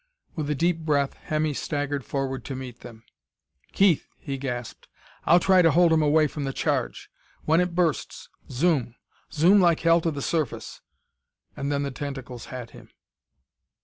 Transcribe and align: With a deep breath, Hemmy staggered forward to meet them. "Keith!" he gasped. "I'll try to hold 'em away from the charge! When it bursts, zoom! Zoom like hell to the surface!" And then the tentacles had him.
With 0.35 0.49
a 0.49 0.55
deep 0.55 0.79
breath, 0.79 1.13
Hemmy 1.13 1.53
staggered 1.53 2.03
forward 2.03 2.43
to 2.45 2.55
meet 2.55 2.79
them. 2.79 3.03
"Keith!" 3.71 4.07
he 4.17 4.39
gasped. 4.39 4.87
"I'll 5.25 5.39
try 5.39 5.61
to 5.61 5.69
hold 5.69 5.93
'em 5.93 6.01
away 6.01 6.25
from 6.25 6.43
the 6.43 6.51
charge! 6.53 7.11
When 7.45 7.61
it 7.61 7.75
bursts, 7.75 8.27
zoom! 8.49 8.95
Zoom 9.31 9.59
like 9.61 9.81
hell 9.81 10.01
to 10.01 10.09
the 10.09 10.23
surface!" 10.23 10.81
And 11.55 11.71
then 11.71 11.83
the 11.83 11.91
tentacles 11.91 12.45
had 12.45 12.71
him. 12.71 12.89